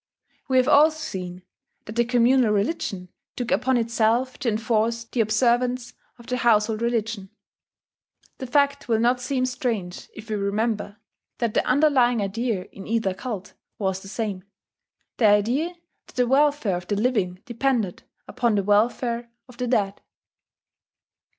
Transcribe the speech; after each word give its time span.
We 0.47 0.57
have 0.57 0.67
also 0.67 0.97
seen 0.97 1.43
that 1.85 1.95
the 1.95 2.03
communal 2.03 2.49
religion 2.51 3.09
took 3.35 3.51
upon 3.51 3.77
itself 3.77 4.39
to 4.39 4.49
enforce 4.49 5.03
the 5.03 5.21
observance 5.21 5.93
of 6.17 6.25
the 6.25 6.37
household 6.37 6.81
religion. 6.81 7.29
The 8.39 8.47
fact 8.47 8.87
will 8.87 8.97
not 8.99 9.21
seem 9.21 9.45
strange 9.45 10.09
if 10.15 10.27
we 10.27 10.37
remember 10.37 10.97
that 11.37 11.53
the 11.53 11.63
underlying 11.67 12.19
idea 12.19 12.63
in 12.71 12.87
either 12.87 13.13
cult 13.13 13.53
was 13.77 13.99
the 13.99 14.07
same, 14.07 14.43
the 15.17 15.27
idea 15.27 15.75
that 16.07 16.15
the 16.15 16.25
welfare 16.25 16.77
of 16.77 16.87
the 16.87 16.95
living 16.95 17.43
depended 17.45 18.01
upon 18.27 18.55
the 18.55 18.63
welfare 18.63 19.29
of 19.47 19.57
the 19.57 19.67
dead. 19.67 20.01